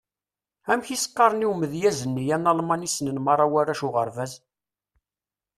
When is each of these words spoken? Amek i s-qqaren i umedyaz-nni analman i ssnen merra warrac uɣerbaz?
Amek 0.71 0.87
i 0.95 0.97
s-qqaren 1.03 1.45
i 1.45 1.47
umedyaz-nni 1.51 2.25
analman 2.37 2.85
i 2.87 2.89
ssnen 2.89 3.17
merra 3.27 3.47
warrac 3.53 3.81
uɣerbaz? 3.87 4.33